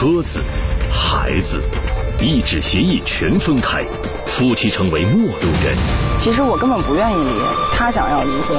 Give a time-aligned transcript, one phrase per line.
[0.00, 0.42] 房子、车子、
[0.90, 1.62] 孩子，
[2.20, 3.84] 一纸协议全分开，
[4.24, 5.76] 夫妻成为陌路人。
[6.22, 7.30] 其实我根本不愿意离，
[7.76, 8.56] 他想要离婚。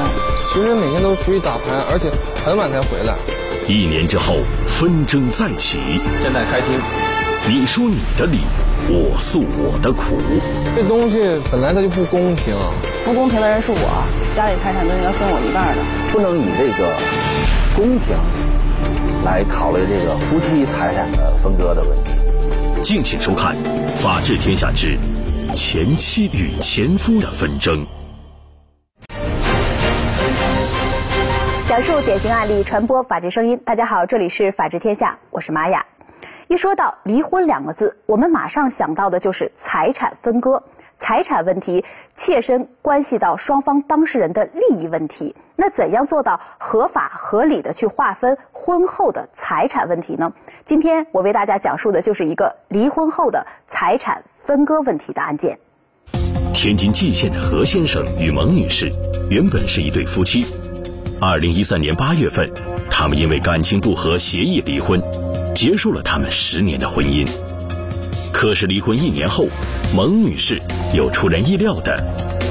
[0.54, 2.12] 其实每天都出去打牌，而且
[2.46, 3.16] 很晚才回来。
[3.68, 4.38] 一年之后，
[4.68, 5.80] 纷争再起。
[6.22, 6.80] 现在开庭，
[7.49, 8.41] 你说你的理，
[8.88, 10.21] 我诉我的苦。
[10.76, 12.54] 这东西本来它就不公平，
[13.04, 15.82] 不公平的人是我，家里财产都应该分我一半的，
[16.13, 16.94] 不能以这个
[17.76, 18.13] 公平
[19.23, 22.12] 来考虑这个夫妻财产的分割的问题。
[22.81, 23.55] 敬请收看
[24.02, 24.98] 《法治天下之
[25.53, 27.85] 前妻与前夫的纷争》。
[31.67, 33.62] 讲述典型案例，传播法治声音。
[33.63, 35.85] 大家好，这里是法治天下，我是玛雅。
[36.48, 40.63] 一说到离婚两个字，我们马上想到的就是财产分割。
[41.02, 45.35] 财产问题切身关系到双方当事人的利益问题。
[45.55, 50.32] 那怎样做到合法合理的去划分婚后的财产问题呢？
[50.63, 55.58] 今天我为大家讲述的就是一个离婚后的财产分割问题的案件。
[56.54, 58.91] 天津蓟县的何先生与蒙女士
[59.32, 60.46] 原本是一对夫妻。
[61.20, 62.48] 二零一三年八月份，
[62.91, 65.02] 他们因为感情不和协议离婚，
[65.56, 67.28] 结束了他们十年的婚姻。
[68.41, 69.45] 可是离婚一年后，
[69.95, 70.59] 蒙女士
[70.95, 71.95] 又出人意料的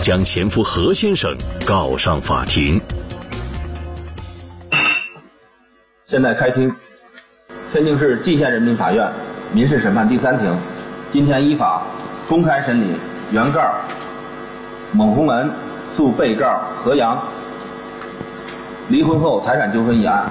[0.01, 2.81] 将前夫何先生告上法庭。
[6.07, 6.73] 现在开庭，
[7.73, 9.11] 天津市蓟县人民法院
[9.53, 10.57] 民事审判第三庭，
[11.13, 11.83] 今天依法
[12.29, 12.95] 公开审理
[13.33, 13.61] 原告
[14.93, 15.51] 蒙洪文
[15.97, 17.21] 诉被告何阳。
[18.91, 20.31] 离婚后财产纠纷一案，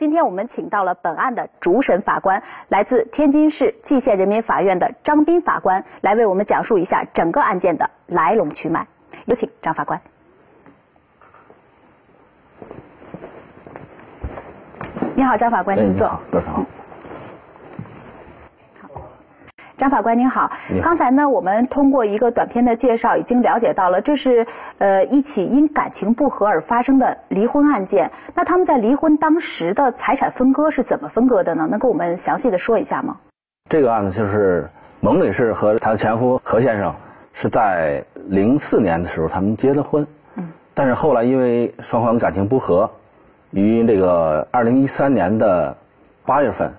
[0.00, 8.86] 今天我们请到了本案的主审法官，来自天津市蓟县人民法院的张斌法官，来为我们讲述一下整个案件的来龙去脉。
[9.26, 10.00] 有请张法官。
[15.14, 16.08] 你好，张法官，请坐。
[16.08, 16.64] 好。
[19.80, 20.52] 张法官您好，
[20.82, 24.46] 刚才呢，我们通过一个短片的介绍，已经了解到了这是
[24.76, 28.10] 呃一起因感情不和而发生的离婚案件。
[28.34, 31.66] 那他们在离婚当时的财产分割是怎么分割的呢？
[31.66, 33.16] 能跟我们详细的说一下吗？
[33.70, 34.68] 这个案子就是
[35.00, 36.94] 蒙女士和她的前夫何先生
[37.32, 42.90] 是在零四年的时候他们结的婚，嗯，但是后来因为双方感情不和，
[43.52, 45.74] 于这个二零一三年的
[46.26, 46.70] 八月份，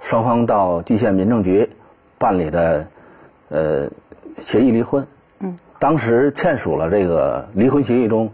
[0.00, 1.68] 双方到蓟县民政局。
[2.18, 2.86] 办理的，
[3.50, 3.88] 呃，
[4.38, 5.06] 协议离婚。
[5.40, 5.56] 嗯。
[5.78, 8.30] 当时签署了这个离婚协议中，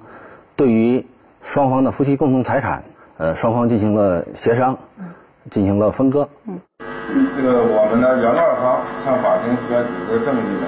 [0.56, 1.04] 对于
[1.42, 2.84] 双方的夫妻共同财产，
[3.18, 4.78] 呃，双方进行了协商，
[5.50, 6.28] 进行了分割。
[6.46, 6.60] 嗯。
[7.36, 10.66] 这个我们的原告方向法庭提出的证据呢，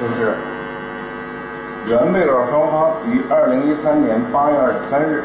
[0.00, 0.34] 就是
[1.86, 5.22] 原被告双方于二零一三年八月二十三日，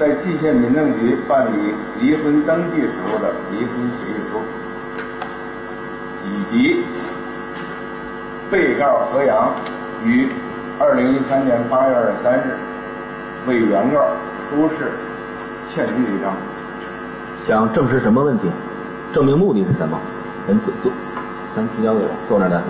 [0.00, 4.40] 在蓟县民政局办理离婚登记时候的离婚协议书。
[6.50, 6.84] 以及
[8.50, 9.52] 被告何阳
[10.04, 10.28] 于
[10.78, 12.56] 二零一三年八月二十三日
[13.46, 14.00] 为原告
[14.48, 14.92] 出示
[15.74, 16.32] 欠据一张，
[17.46, 18.50] 想证实什么问题？
[19.12, 19.98] 证明目的是什么？
[20.46, 20.90] 咱坐坐，
[21.54, 22.64] 咱提交给我，坐那再说。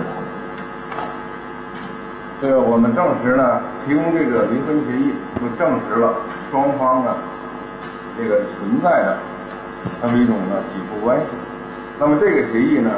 [2.41, 6.13] 这个我们证实呢，提供这个离婚协议，就证实了
[6.51, 7.15] 双方呢
[8.17, 9.17] 这个存在的
[10.01, 11.25] 那么一种呢给付关系。
[11.99, 12.91] 那么这个协议呢？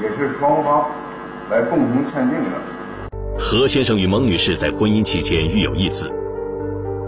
[0.00, 0.88] 也是双方
[1.50, 2.60] 来共同签订的。
[3.38, 6.10] 何先生与蒙女士在婚姻期间育有一子，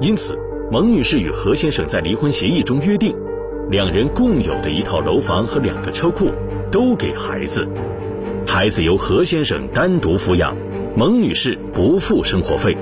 [0.00, 0.38] 因此
[0.70, 3.14] 蒙女士与何先生在离婚协议中约定，
[3.70, 6.30] 两人共有的一套楼房和两个车库
[6.70, 7.68] 都给孩子，
[8.46, 10.56] 孩子由何先生单独抚养，
[10.96, 12.76] 蒙女士不付生活费。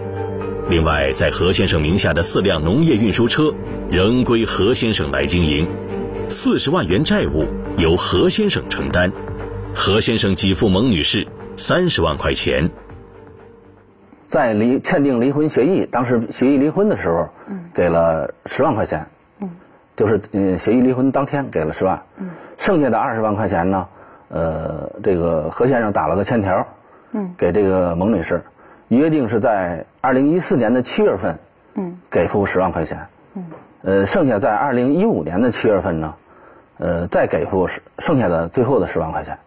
[0.70, 3.52] 另外，在何先生名下的四辆农业运输车
[3.91, 5.66] 仍归何先生来经营，
[6.28, 7.47] 四十万元债务
[7.78, 9.10] 由何先生承担。
[9.78, 12.69] 何先生给付蒙女士三十万块钱，
[14.27, 17.28] 在离签订离婚协议，当时协议离婚的时候，
[17.72, 19.07] 给了十万块钱，
[19.95, 22.03] 就是嗯，协议离婚当天给了十万，
[22.59, 23.89] 剩下的二十万块钱呢，
[24.30, 26.66] 呃，这个何先生打了个欠条，
[27.36, 28.42] 给这个蒙女士，
[28.89, 31.39] 约定是在二零一四年的七月份，
[32.10, 33.07] 给付十万块钱，
[33.83, 36.15] 呃，剩下在二零一五年的七月份呢，
[36.78, 37.69] 呃，再给付
[38.01, 39.39] 剩下的最后的十万块钱。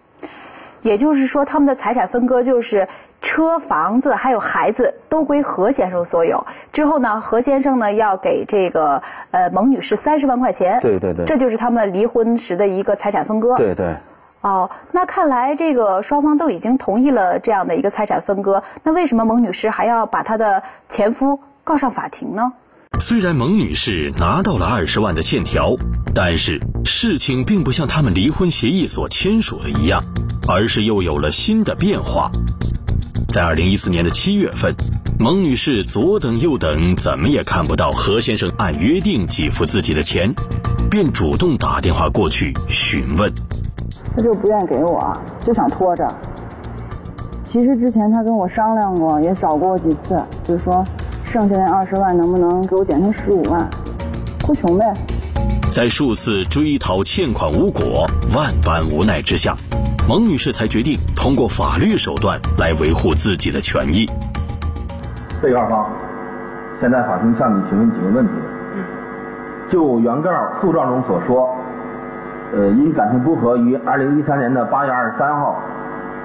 [0.82, 2.88] 也就是说，他们的财产分割就是
[3.22, 6.46] 车、房子还有孩子都归何先生所有。
[6.72, 9.02] 之后呢，何先生呢要给这个
[9.32, 10.80] 呃蒙女士三十万块钱。
[10.82, 11.26] 对对对。
[11.26, 13.56] 这就是他们离婚时的一个财产分割。
[13.56, 13.96] 对对。
[14.42, 22.54] 哦，那看来这个双方都已经同意了这样的一个财产分割，那为什么蒙女士还要把她的前夫告上法庭呢？
[23.00, 25.76] 虽然蒙女士拿到了二十万的欠条，
[26.16, 30.04] 但是事情并不像他们离婚协议所签署的一样，
[30.48, 32.32] 而是又有了新的变化。
[33.30, 34.76] 在二零一四年的七月份，
[35.18, 40.34] 蒙女士左等右等，怎么也看不到何先生按约定给付自己的钱，
[40.90, 43.32] 便主动打电话过去询问。
[44.16, 45.18] 他就不愿意给我，
[45.48, 46.06] 就想拖着。
[47.52, 50.84] 其实之前他跟我商量过，也找过我几次，就是说
[51.32, 53.70] 剩下那二十万能不能给我减成十五万，
[54.42, 54.94] 哭穷呗。
[55.70, 58.06] 在数次追讨欠款无果、
[58.36, 59.56] 万般无奈之下，
[60.12, 64.04] 蒙女士才决定通过法律手段来维护自己的权益。
[65.42, 65.88] 被告方，
[66.82, 68.34] 现在法庭向你询问几个问题。
[69.70, 70.30] 就原告
[70.60, 71.48] 诉状中所说，
[72.52, 75.56] 呃，因感情不和，于二零一三年的八月二十三号，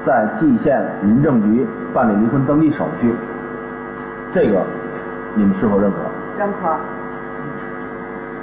[0.05, 3.15] 在蓟县民政局办理离婚登记手续，
[4.35, 4.67] 这个
[5.37, 5.99] 你们是否认可？
[6.37, 6.77] 认可。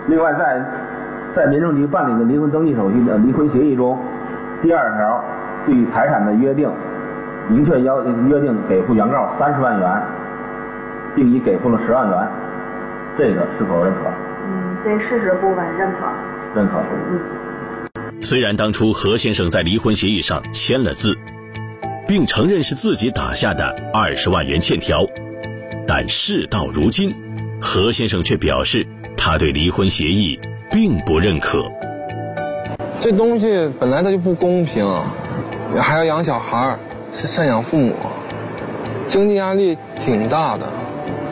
[0.08, 0.66] 另外，在
[1.36, 4.00] 在民政局办理的离婚登记手续的离婚协议中，
[4.62, 5.22] 第二条
[5.66, 6.70] 对于财产的约定，
[7.50, 10.04] 明确要约定给付原告三十万元，
[11.16, 12.28] 并已给付了十万元，
[13.18, 14.10] 这个是否认可？
[14.46, 16.00] 嗯，对事实部分认可。
[16.56, 16.74] 认可。
[17.10, 18.22] 嗯。
[18.22, 21.18] 虽然当初何先生在离婚协议上签了字，
[22.08, 25.06] 并承认是自己打下的二十万元欠条，
[25.88, 27.14] 但事到如今，
[27.60, 28.86] 何先生却表示
[29.18, 30.40] 他对离婚协议
[30.72, 31.64] 并不认可。
[33.00, 34.86] 这东西本来它就不公平，
[35.82, 36.78] 还要养小孩，
[37.14, 37.94] 是赡养父母，
[39.08, 40.68] 经济压力挺大的。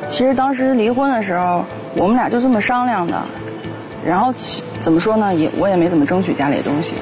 [0.07, 1.63] 其实当时离婚的时候，
[1.95, 3.21] 我们俩就这么商量的，
[4.05, 4.33] 然后
[4.79, 5.33] 怎么说呢？
[5.33, 6.93] 也我也没怎么争取家里的东西，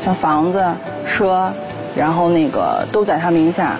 [0.00, 0.64] 像房子、
[1.04, 1.52] 车，
[1.96, 3.76] 然后那个都在他名下。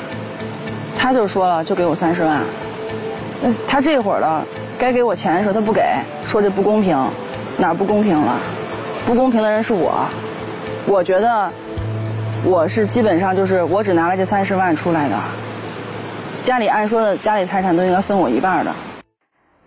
[0.98, 2.40] 他就说了，就给我三十万。
[3.42, 4.44] 那他这会儿了，
[4.78, 5.82] 该给我钱的时候他不给，
[6.24, 6.96] 说这不公平，
[7.56, 8.38] 哪不公平了？
[9.04, 9.92] 不公平的人是我。
[10.86, 11.50] 我觉得
[12.44, 15.16] 我是基本上就是我只拿了这三十万出来的，
[16.42, 18.74] 家里按说的家里财产都应该分我一半的。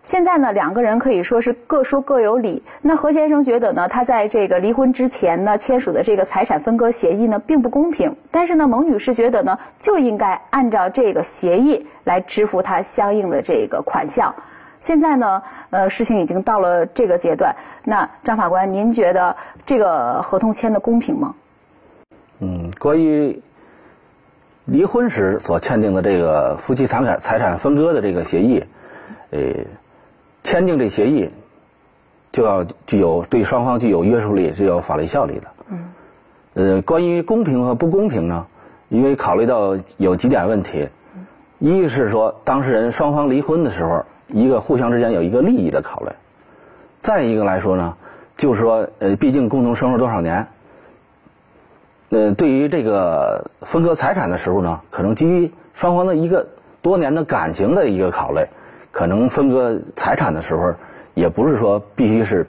[0.04, 2.64] 现在呢，两个人可以说是各说各有理。
[2.82, 8.18] 那何先生觉得呢，他在这个离婚之前呢签署的这个财产分割协议呢并不公平。
[8.30, 14.36] 但是呢，蒙女士觉得呢就应该按照这个协议来支付他相应的这个款项。
[14.80, 17.56] 现在呢，呃，事情已经到了这个阶段，
[17.86, 21.36] 那张法官，您觉得这个合同签的公平吗？
[22.40, 23.42] 嗯，关于
[24.66, 28.64] 离婚时所签订的这个夫妻财产财产分割的这个协议，
[29.32, 29.40] 呃。
[30.44, 31.28] 签订这协议，
[32.32, 35.48] 就要具有对双方具有约束力、具有法律效力的。
[35.70, 35.94] 嗯。
[36.54, 38.46] 呃，关于公平和不公平呢？
[38.90, 40.88] 因为考虑到有几点问题，
[41.58, 46.12] 一是说当事人双方离婚的时候，一个互相之间有一个利益的考虑；
[47.00, 47.98] 再一个来说呢，
[48.38, 50.46] 就是说，呃，毕竟共同生活多少年，
[52.16, 56.48] 呃，对于这个分割财产的时候呢，可能基于双方的一个
[56.82, 58.40] 多年的感情的一个考虑。
[58.90, 60.74] 可能分割财产的时候，
[61.14, 62.48] 也不是说必须是，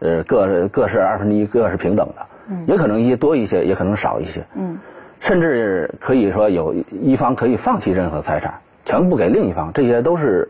[0.00, 2.26] 呃，各各是二分之一，各是平等的，
[2.66, 4.44] 也可能一些多一些，也可能少一些，
[5.20, 10.48] 甚至可以说有一方可以放弃任何财产，全部给另一方，这些都是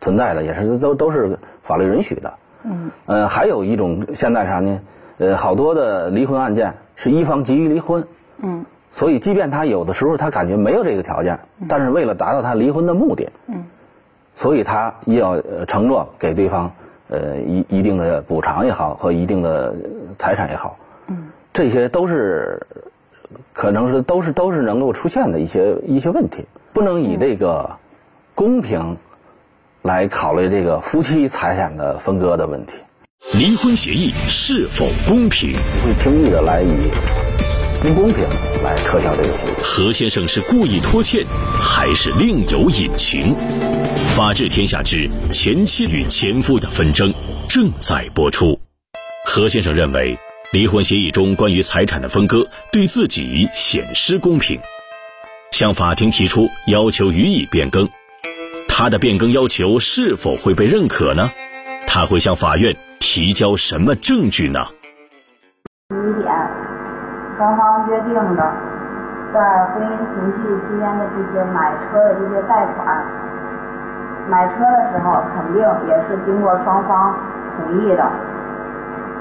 [0.00, 2.34] 存在的，也是都都是法律允许的。
[2.62, 4.80] 嗯，呃，还有一种现在啥呢？
[5.18, 8.06] 呃，好多的离婚案件是一方急于离婚，
[8.38, 13.64] 嗯，所以即便他有的时候他感觉没有这个条件，但是为了达到他离婚的目的，嗯。
[14.36, 16.70] 所以他也要承诺给对方，
[17.08, 19.74] 呃一一定的补偿也好，和一定的
[20.16, 20.76] 财产也好，
[21.08, 22.64] 嗯，这些都是
[23.52, 27.68] 可能是都是都是能够出现的一些一些问题，不能以这个
[28.34, 28.96] 公平
[29.82, 32.78] 来考虑这个夫妻财产的分割的问题。
[33.30, 35.52] 离婚协议是否公平？
[35.52, 36.66] 不会轻易的来以
[37.80, 38.24] 不公平
[38.64, 39.54] 来撤销这个协议。
[39.62, 41.24] 何先生是故意拖欠，
[41.58, 43.34] 还是另有隐情？
[44.08, 47.14] 法治天下之前妻与前夫的纷争
[47.48, 48.60] 正在播出。
[49.24, 50.18] 何先生认为，
[50.52, 54.60] 离婚协议中关于财产的分割对自己显失公平，
[55.52, 57.88] 向法庭提出要求予以变更。
[58.68, 61.30] 他的变更要求是否会被认可呢？
[61.86, 62.76] 他会向法院
[63.12, 64.58] 提交什么证据呢？
[65.92, 66.32] 第一点，
[67.36, 68.40] 双方约定的
[69.34, 73.04] 在婚姻存续期间的这些买车的这些贷款。
[74.30, 77.14] 买车的时候肯定也是经过双方
[77.54, 78.10] 同意的，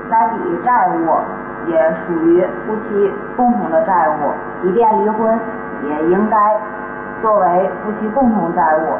[0.09, 1.19] 该笔债务
[1.67, 4.31] 也属于夫妻共同的债务，
[4.63, 5.37] 即便离婚
[5.83, 6.37] 也应该
[7.21, 8.95] 作为夫妻共同债务，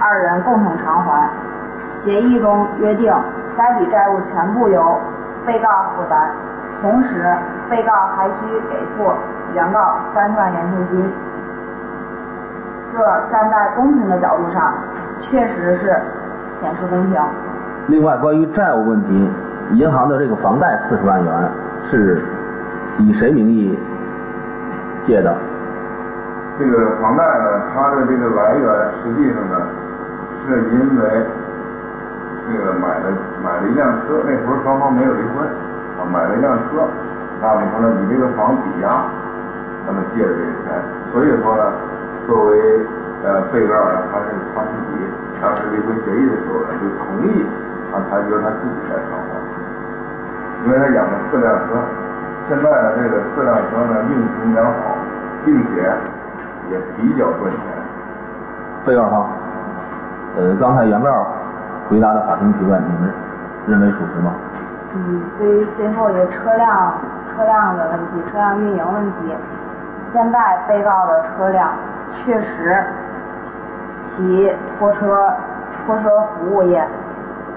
[0.00, 1.28] 二人共同偿还。
[2.06, 3.12] 协议中约定，
[3.56, 5.00] 该笔债务全部由
[5.46, 6.28] 被告负担，
[6.82, 7.34] 同时
[7.70, 9.10] 被告还需给付
[9.54, 11.12] 原告三十万元定金。
[12.92, 12.98] 这
[13.30, 14.74] 站在公平的角度上，
[15.22, 16.00] 确实是
[16.60, 17.20] 显示公平。
[17.88, 19.30] 另外，关于债务问题，
[19.72, 21.32] 银行的这个房贷四十万元
[21.90, 22.22] 是
[22.98, 23.78] 以谁名义
[25.06, 25.34] 借的？
[26.58, 28.66] 这个房贷呢，它的这个来源
[29.02, 29.56] 实际上呢，
[30.46, 31.26] 是因为
[32.46, 33.10] 这个买了
[33.42, 35.46] 买了一辆车，那时候双方没有离婚，
[35.98, 36.86] 啊，买了一辆车，
[37.42, 39.04] 那么他呢你这个房抵押，
[39.86, 41.62] 那么借的这个钱，所以说呢，
[42.26, 42.56] 作为
[43.24, 45.04] 呃被告呢，他是他自己
[45.42, 47.46] 当时离婚协议的时候呢，就同意
[47.92, 49.36] 啊，他由他自己来偿还，
[50.64, 51.78] 因为他养了四辆车，
[52.48, 54.98] 现在呢这个四辆车呢运行良好，
[55.44, 55.92] 并且。
[56.68, 57.62] 也比较赚钱。
[58.84, 59.30] 被告方，
[60.36, 61.08] 呃，刚才原告
[61.88, 63.12] 回答的法庭提问，你们
[63.66, 64.32] 认为属实吗？
[64.94, 66.94] 嗯，对于最后一个车辆
[67.30, 69.34] 车辆的问题，车辆运营问题，
[70.12, 71.70] 现在被告的车辆
[72.14, 72.84] 确实
[74.16, 75.32] 其拖车
[75.86, 76.86] 拖车服务业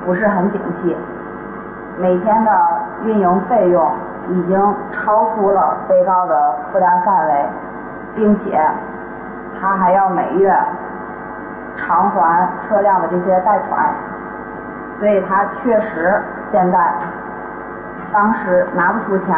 [0.05, 0.95] 不是很景气，
[1.97, 2.51] 每天的
[3.03, 3.91] 运营费用
[4.27, 7.45] 已经超出了被告的负担范围，
[8.15, 8.59] 并且。
[9.61, 10.55] 他还要每月
[11.75, 13.93] 偿还车辆的这些贷款，
[14.99, 16.77] 所以他确实现在
[18.11, 19.29] 当时拿不出钱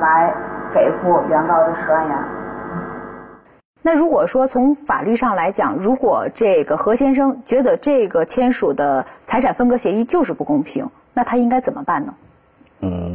[0.00, 0.34] 来
[0.74, 2.18] 给付原告的十万元。
[3.82, 12.14] 那如果说从法律上来讲，如果这个何先生觉得这个签署的财产分割协议就是不公平，那他应该怎么办呢？
[12.80, 13.12] 嗯，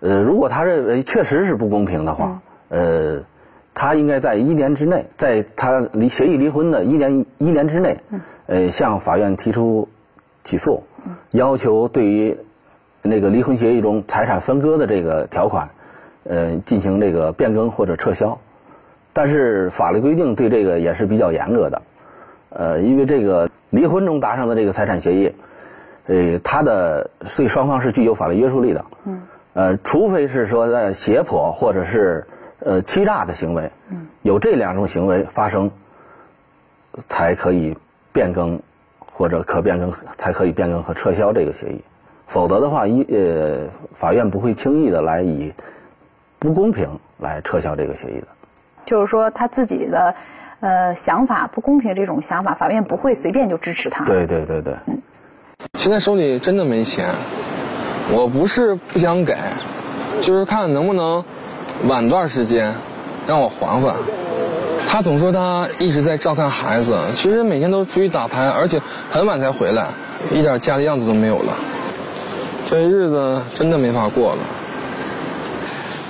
[0.00, 3.20] 呃，如果他认为确实是不公平的话，呃。
[3.80, 8.00] 他应该在一年之内，在他离协议离婚的一年一年之内，
[8.48, 9.88] 呃，向法院提出
[10.42, 10.82] 起诉，
[11.30, 12.36] 要求对于
[13.02, 15.68] 那个离婚协议中财产分割的这个条款，
[16.24, 18.38] 呃，进行这个变更或者撤销。
[19.12, 21.82] 但是法律规定对这个也是比较严格的，
[22.50, 25.32] 呃，因为这个离婚中达成的这个财产协议，
[26.06, 28.84] 呃，它的对双方是具有法律约束力的，
[29.54, 32.26] 呃，除非是说在胁迫或者是。
[32.60, 33.70] 呃，欺诈的行为，
[34.22, 35.70] 有这两种行为发生，
[36.96, 37.78] 才可以
[38.12, 38.60] 变更
[39.18, 41.82] 或者可变更，才可以变更和撤销这个协议。
[42.24, 45.52] 否则的话，一呃，法院不会轻易的来以
[46.38, 48.28] 不公平来撤销这个协议的。
[48.86, 50.14] 就是说，他自己的
[50.60, 54.04] 呃想法不公平这种想法，法院不会随便就支持他。
[54.04, 54.74] 对对对对。
[55.76, 57.12] 现在手里真的没钱，
[58.12, 59.34] 我不是不想给，
[60.22, 61.24] 就是看能不能。
[61.86, 62.74] 晚段时间，
[63.26, 63.94] 让我缓缓。
[64.90, 68.80] 他总说他一直在照看孩子，其实每天都出去打牌，而且
[69.10, 69.88] 很晚才回来，
[70.32, 71.52] 一点家的样子都没有了。
[72.66, 74.38] 这日子真的没法过了。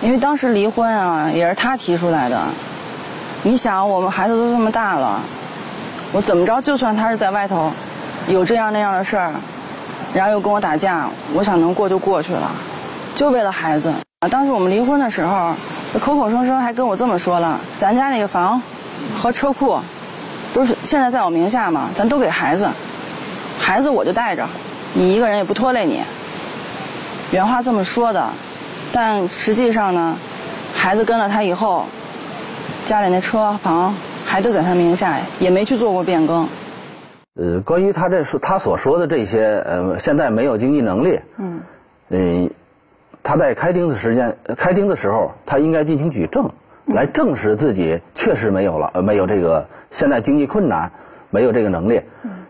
[0.00, 2.40] 因为当时离婚啊，也是他提出来的。
[3.42, 5.20] 你想，我们孩子都这么大了，
[6.12, 6.60] 我怎么着？
[6.60, 7.72] 就算他是在外头
[8.28, 9.32] 有这样那样的事儿，
[10.14, 12.48] 然后又跟我打架，我想能过就过去了，
[13.16, 13.92] 就为了孩子。
[14.30, 15.52] 当时我们离婚的时候，
[16.00, 18.60] 口口声声还跟我这么说了：咱家那个房
[19.18, 19.78] 和车库，
[20.52, 21.88] 不是现在在我名下吗？
[21.94, 22.68] 咱都给孩子，
[23.58, 24.46] 孩子我就带着，
[24.92, 26.02] 你一个人也不拖累你。
[27.30, 28.28] 原话这么说的，
[28.92, 30.16] 但实际上呢，
[30.74, 31.84] 孩子跟了他以后，
[32.86, 36.46] 家里那车房还都在他名下，也没去做过变更。
[37.40, 41.18] 呃，关于他这说他所说的这些，呃，现在没有经济能力。
[41.38, 41.60] 嗯。
[42.10, 42.50] 嗯。
[43.28, 46.48] 他在开庭的时间，开庭的时候，他应该进行举证，
[46.86, 50.90] 来证实自己确实没有了，呃，没有这个现在经济困难，
[51.28, 52.00] 没有这个能力。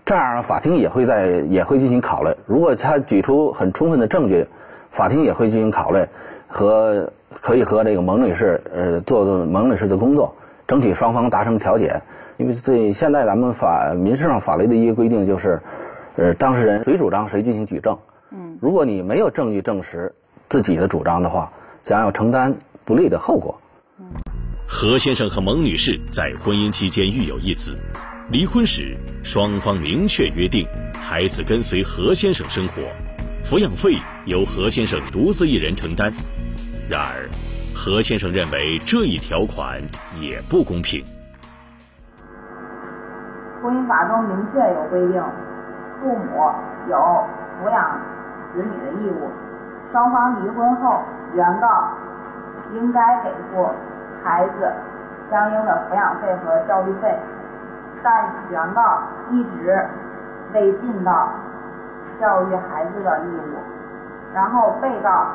[0.04, 2.30] 这样，法庭也会在也会进行考虑。
[2.47, 4.47] 如果他举出很充分的证据，
[4.92, 6.06] 法庭也会进行考虑，
[6.47, 10.32] 和可以和这个蒙女士呃做做蒙女士的工作，
[10.68, 12.00] 争取双方达成调解。
[12.37, 15.61] 因为这现在咱们法民事上法律的一个规定就是，
[16.14, 17.99] 呃，当事人谁主张谁进行举证。
[18.30, 20.14] 嗯，如果你没有证据证实。
[20.49, 21.52] 自己的主张的话，
[21.83, 23.61] 将要承担不利的后果。
[24.67, 27.76] 何先生和蒙女士在婚姻期间育有一子，
[28.31, 32.83] 离婚时双方明确约定，孩子跟随何先生生活，
[33.45, 36.12] 抚养费由何先生独自一人承担。
[36.88, 37.28] 然而，
[37.75, 39.83] 何先生认为这一条款
[40.21, 41.05] 也不公平。
[43.62, 45.23] 婚姻法中明确有规定，
[46.00, 46.40] 父母
[46.88, 46.97] 有
[47.61, 48.00] 抚养
[48.55, 49.28] 子女的义务。
[49.92, 51.00] 双方离婚后，
[51.33, 51.68] 原告
[52.73, 53.68] 应该给付
[54.23, 54.73] 孩子
[55.30, 57.18] 相应的抚养费和教育费，
[58.02, 58.83] 但原告
[59.30, 59.87] 一直
[60.52, 61.28] 未尽到
[62.21, 63.59] 教育孩子的义务。
[64.35, 65.26] 然后被告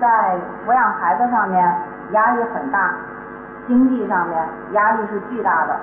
[0.00, 1.76] 在抚养孩子上面
[2.12, 2.94] 压力很大，
[3.66, 5.76] 经济上面压力是巨大的，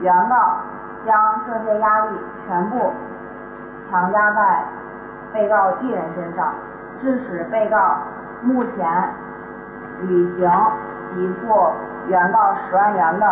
[0.00, 0.56] 原告
[1.06, 2.92] 将这些压力全部
[3.88, 4.64] 强加在
[5.32, 6.52] 被告一人身上，
[7.00, 7.76] 致使被告
[8.42, 9.14] 目前
[10.02, 10.50] 履行
[11.14, 11.70] 给付
[12.08, 13.26] 原告十万元的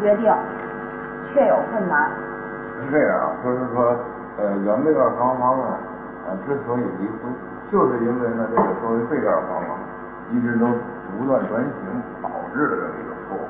[0.00, 0.32] 约定
[1.32, 2.10] 确有困难。
[2.80, 3.96] 是这样，就是说，
[4.38, 5.64] 呃，原被告双方呢，
[6.26, 7.32] 呃，之所以离婚，
[7.70, 9.76] 就是因为呢，这个作为被告方啊，
[10.30, 13.44] 一直都独断专行导致的这么一个错误。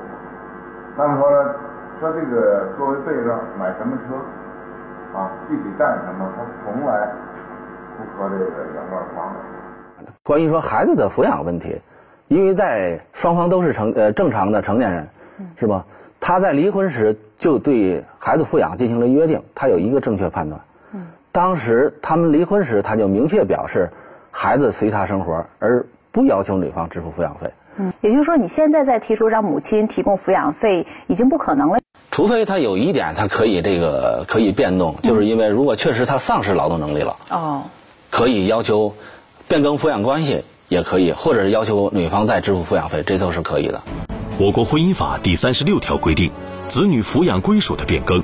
[0.97, 1.55] 那么说呢，
[1.99, 7.07] 说这个作为被告买什么车，啊，具体干什么，他从来
[7.97, 9.31] 不和这个原告商。
[10.23, 11.81] 关于说孩子的抚养问题，
[12.27, 15.09] 因为在双方都是成呃正常的成年人，
[15.57, 15.85] 是吧？
[16.19, 20.61] 他在离婚时就对孩子抚养进行了约定，他有一个正确判断。
[21.31, 23.89] 当时他们离婚时，他就明确表示，
[24.29, 27.49] 孩子随他生活，而不要求女方支付抚养费。
[27.77, 31.79] 嗯，也就是说，你现在再提出让母亲提供抚养费，已经不可能了。
[32.11, 37.63] 除非他有一点，他可以这个可以变动，就是因为如果确实他丧失劳动能力了，哦，
[38.09, 38.93] 可以要求
[39.51, 43.83] 变更抚养关系，也可以，或者要求女方再支付抚养费，这都是可以的。
[44.37, 46.31] 我国婚姻法第三十六条规定，
[46.69, 48.23] 子女抚养归属的变更，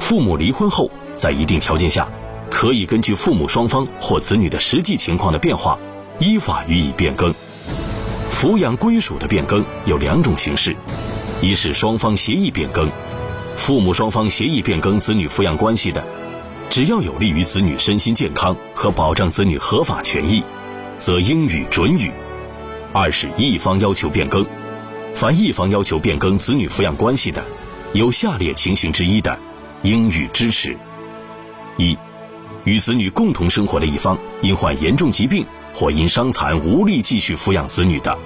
[0.00, 2.08] 父母离婚后，在一定条件下，
[2.50, 5.78] 可以根据父母双方或子女的实际情况的变化，
[6.18, 7.32] 依法予以变更。
[8.28, 10.74] 抚养归属的变更有两种形式，
[11.40, 12.90] 一是双方协议变更，
[13.54, 16.04] 父母双方协议变更子女抚养关系的，
[16.70, 20.40] 只要有利于子女身心健康和保障子女合法权益，
[20.98, 22.08] 则应予准予；
[22.92, 24.46] 二是一方要求变更。
[25.12, 27.42] 凡一方要求变更子女抚养关系的，
[27.92, 29.36] 有下列情形之一的，
[29.82, 30.76] 应予支持：
[31.76, 31.98] 一、
[32.62, 35.44] 与子女共同生活的一方因患严重疾病
[35.74, 38.16] 或因伤残无力继续抚养子女的；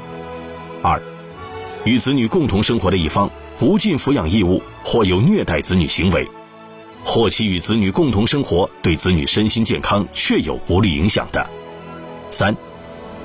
[0.82, 1.00] 二、
[1.84, 6.28] 与子女共同生活的一方不尽抚养义务或有虐待子女行为，
[7.04, 11.46] 或其与子女共同生活对子女身心健康确有不利影响的；
[12.30, 12.56] 三、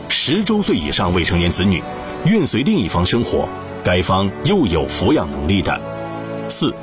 [0.09, 1.81] 十周岁以上未成年子女。
[2.25, 3.47] 愿随另一方生活，
[3.81, 5.79] 该方又有抚养能力的；
[6.49, 6.73] 四，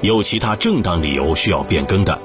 [0.00, 2.20] 有其他正当理由需要变更的。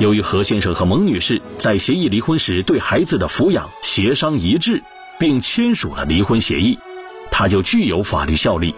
[0.00, 4.82] 由于何先生和蒙女士在协议离婚时对孩子的抚养协商一致，
[5.20, 6.76] 并签署了离婚协议，
[7.30, 8.74] 它就具有法律效力。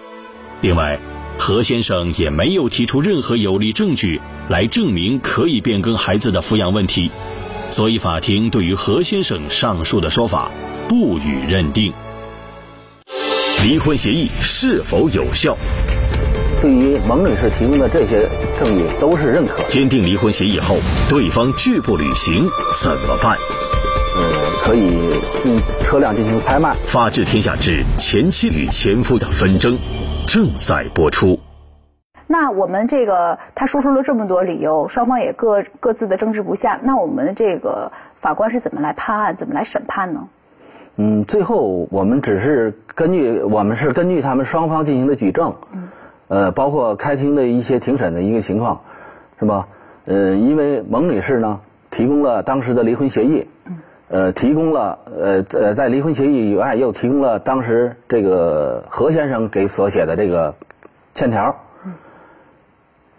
[0.61, 1.01] 另外，
[1.37, 7.11] 何先生也没有提出任何有力证据来证明可以变更孩子的抚养问题，
[7.71, 10.51] 所以法庭对于何先生上述的说法
[10.89, 11.93] 不予认定。
[13.63, 15.57] 离婚协议是否有效？
[16.63, 18.27] 对于蒙女士提供的这些
[18.59, 19.63] 证据都是认可。
[19.69, 20.79] 签订离婚协议后，
[21.11, 22.49] 对方拒不履行
[22.81, 23.37] 怎么办？
[24.17, 24.23] 呃，
[24.63, 26.75] 可以进车辆进行拍卖。
[26.87, 29.77] 法治天下之前妻与前夫的纷争
[30.27, 31.39] 正在播出。
[32.27, 36.81] 那我们这个他说出了这么多理由，双方也各各自的争执不下。
[36.83, 40.29] 那我们这个法官是怎么来判案，怎么来审判呢？
[40.97, 45.55] 嗯，最后我们只是根据我们是根据他们双方进行的举证，
[46.29, 48.81] 呃，包括开庭的一些庭审的一个情况，
[49.39, 49.67] 是吧？
[50.05, 53.49] 呃，因为蒙女士呢提供了当时的离婚协议，
[54.09, 60.55] 呃，提供了呃呃在离婚协议以外又提供了当时这个何先生给所写的这个
[61.15, 61.57] 欠条，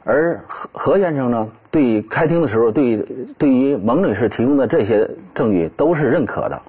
[0.04, 2.98] 而何何先生呢对开庭的时候对
[3.38, 6.62] 对于蒙女士提供的这些证据都是认可的。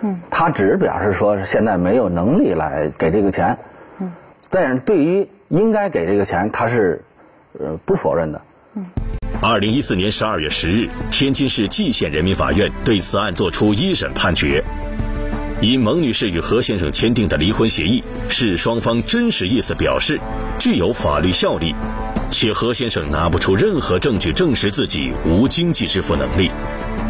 [0.00, 3.56] 嗯，他只表示说现在没有能力来给这个钱，
[4.00, 4.12] 嗯，
[4.50, 7.00] 但是对于应该给这个钱，他是
[7.60, 8.42] 呃不否认的。
[8.74, 8.84] 嗯，
[9.44, 14.62] 二零一四年十二月十日，天津市蓟县人民法院对此案作出一审判决，
[15.60, 20.20] 因蒙女士与何先生签订的离婚协议是双方真实意思表示，
[20.60, 21.74] 具有法律效力，
[22.30, 26.48] 且何先生拿不出任何证据证实自己无经济支付能力。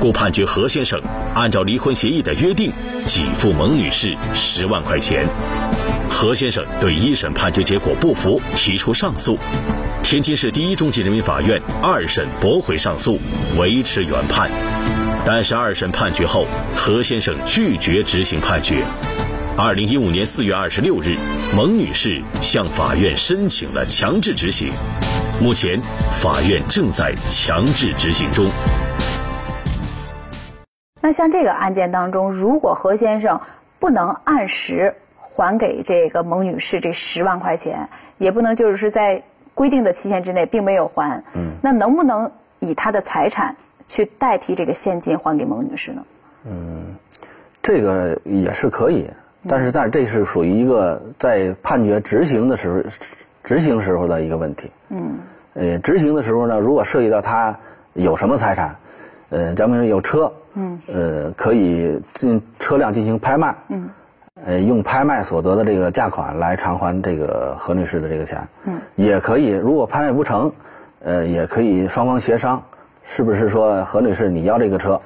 [0.00, 0.98] 故判决何先生
[1.34, 2.72] 按照离婚协议的约定
[3.04, 5.28] 给付蒙女士十万块钱。
[6.12, 9.36] 何先生对一审判决结果不服，提出上诉。
[10.04, 13.18] 天津市第一中级人民法院二审驳回上诉，
[13.58, 14.48] 维持原判。
[15.24, 16.46] 但是二审判决后，
[16.76, 18.84] 何先生拒绝执行判决。
[19.56, 21.16] 二零一五年四月二十六日，
[21.56, 24.72] 蒙女士向法院申请了强制执行。
[25.40, 25.80] 目前，
[26.12, 28.48] 法院正在强制执行中。
[31.00, 33.40] 那像这个案件当中，如果何先生
[33.80, 34.94] 不能按时
[35.34, 39.22] 还给这个蒙女士这十万块钱，也不能就是在
[39.54, 46.04] 规定的期限之内并没有还，嗯，那能不能以他的财产去代替这个现金还给蒙女士呢？
[46.44, 46.96] 嗯
[47.62, 49.08] 这个也是可以，
[49.48, 52.82] 但是但这是属于一个在判决执行的时候，
[53.44, 54.70] 执行时候的一个问题。
[54.88, 55.18] 嗯。
[55.54, 57.56] 呃，执行的时候呢，如果涉及到他
[57.92, 58.74] 有什么财产，
[59.28, 63.90] 呃，咱们有车，嗯，呃，可以进车辆进行拍卖，嗯，
[64.44, 70.52] 呃，用拍卖所得的这个价款来偿还这个何女士的这个钱，嗯，也可以，如果拍卖不成，
[71.04, 72.62] 呃，也可以双方协商，
[73.04, 75.00] 是不是说何女士你要这个车？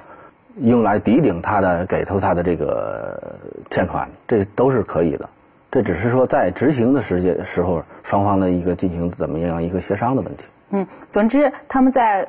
[0.62, 5.28] 用来抵顶他的给出他的这个欠款，这都是可以的。
[5.70, 10.44] 这只是说在执行的时间时候，双方的一个进行怎么样一个协商的问题。
[10.70, 12.26] 嗯，总之他们在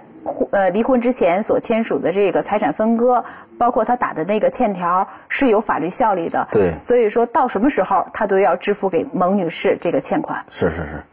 [0.52, 3.24] 呃离婚之前所签署的这个财产分割，
[3.58, 6.48] 包括他打的那个欠条是有法律效力的。
[6.52, 6.78] 对。
[6.78, 10.44] 所以说到什么时候他都要支付给蒙女士这个欠款。
[10.50, 11.04] 是是是。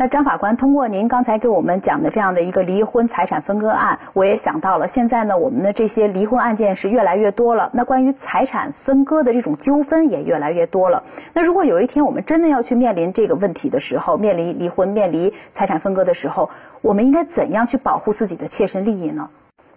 [0.00, 7.70] 那张法官，通过您刚才给我们讲的这样的一个离婚财产分割案，我也想到了，现在呢，我们的这些离婚案件是越来越多了。
[7.74, 11.02] 那关于财产分割的这种纠纷也越来越多了。
[11.32, 16.48] 那如果有一天我们真的要去面临这个问题的时候，面临离婚、面临财产分割的时候，
[16.80, 19.28] 我们应该怎样去保护自己的切身利益呢？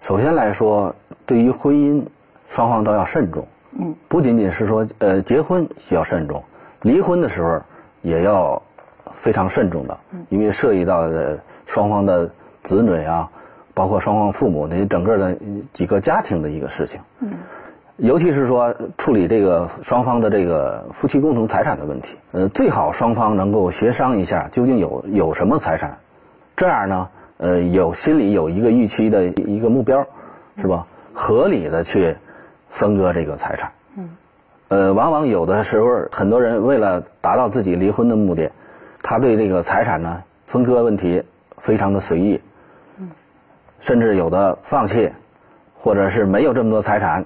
[0.02, 2.06] 首先来说，对于婚姻，
[2.48, 3.48] 双方都要慎重。
[3.72, 6.44] 嗯，不仅仅是说，呃，结婚需要慎重，
[6.84, 7.60] 离婚的时候
[8.04, 8.62] 也要。
[9.14, 9.98] 非常慎重的，
[10.30, 12.30] 因为涉及到的双方的
[12.64, 13.30] 子女啊，
[13.74, 15.38] 包括双方父母的整个的
[15.74, 17.00] 几个家庭的一个事情。
[17.20, 17.34] 嗯，
[17.98, 25.98] 尤其是说处理这个双方的这个夫妻共同财产的问题，呃，最好双方能够协商一下究竟有有什么财产，
[26.56, 30.06] 这样呢，呃，有心里有一个预期的一个目标，
[30.58, 30.88] 是吧？
[31.14, 32.16] 合理的去
[32.70, 33.72] 分割这个财产。
[33.98, 34.10] 嗯，
[34.70, 38.52] 呃，往往有的时候很多人为了达到自己离婚的目的。
[39.02, 41.24] 他对这个财产呢分割问题
[41.58, 42.40] 非常的随意，
[43.80, 45.12] 甚至有的放弃，
[45.76, 47.26] 或者是没有这么多财产，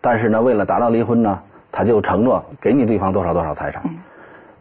[0.00, 1.40] 但是呢，为了达到离婚呢，
[1.72, 3.82] 他就承诺给你对方多少多少财产，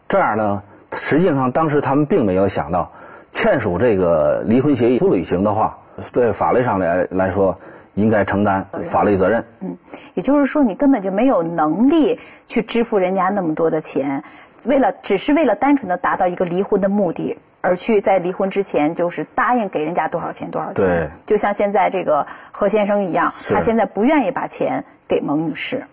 [0.09, 2.91] 这样呢，实际上当时他们并没有想到，
[3.31, 5.77] 签署这个离婚协议不履行的话，
[6.11, 7.57] 对法律上来来说
[7.95, 9.43] 应该承担法律责任。
[9.59, 9.77] 嗯，
[10.13, 14.23] 也就是说，你根本就没有能力去支付人家那么多的钱。
[14.63, 25.85] 为了只是为了单纯的达到一个离婚的目的，而去在离婚之前就是答应给人家多少钱多少钱，对，就像现在这个何先生一样，他现在不愿意把钱给蒙女士，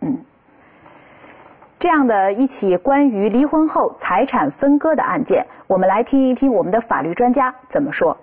[0.00, 0.18] 嗯，
[1.78, 8.18] 这样的一起关于离婚后财产分割的案件，我们来听一听我们的法律专家怎么说。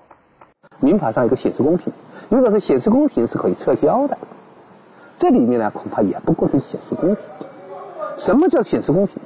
[0.79, 1.91] 民法上有个显示公平，
[2.29, 4.17] 如果是显示公平是可以撤销的，
[5.17, 7.23] 这里面呢恐怕也不构成显示公平。
[8.17, 9.17] 什么叫显示公平？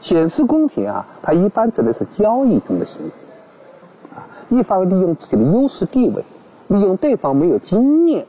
[0.00, 3.10] 显示公平啊，它一般指的是交易中的行为，
[4.14, 6.24] 啊，一方利用自己的优势地位，
[6.68, 8.26] 利用对方没有经验，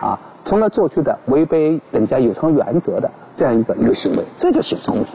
[0.00, 5.14] 啊，从而做出的违背人家有偿原则的这样一个一个行为，这叫显示公平。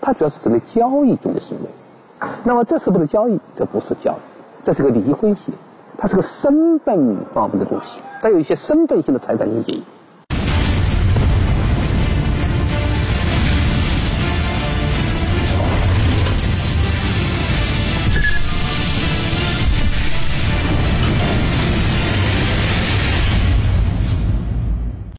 [0.00, 2.28] 它主要是指的交易中的行为。
[2.44, 3.38] 那么这是不是交易？
[3.54, 5.54] 这不是交易，这是个离婚协议，
[5.96, 9.82] 它是个身份方面的东西，带有一些身份性的财产性协议。